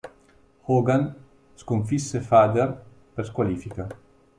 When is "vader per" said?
2.21-3.23